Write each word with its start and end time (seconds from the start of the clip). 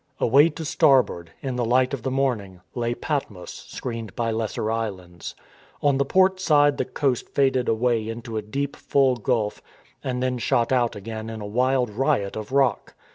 Away 0.19 0.49
to 0.49 0.65
starboard, 0.65 1.29
in 1.43 1.57
the 1.57 1.63
light 1.63 1.93
of 1.93 2.01
the 2.01 2.09
morning, 2.09 2.61
lay 2.73 2.95
Patmos 2.95 3.53
screened 3.67 4.15
by 4.15 4.31
lesser 4.31 4.71
islands. 4.71 5.35
On 5.83 5.99
the 5.99 6.05
port 6.05 6.39
side 6.39 6.77
the 6.77 6.85
coast 6.85 7.29
faded 7.29 7.69
away 7.69 8.09
into 8.09 8.35
a 8.35 8.41
deep 8.41 8.75
full 8.75 9.15
gulf 9.17 9.61
and 10.03 10.23
then 10.23 10.39
282 10.39 10.41
STORM 10.41 10.41
AND 10.41 10.41
STRESS 10.41 10.47
shot 10.47 10.71
out 10.71 10.95
again 10.95 11.29
in 11.29 11.39
a 11.41 11.45
wild 11.45 11.91
riot 11.91 12.35
of 12.35 12.51
rock. 12.51 12.95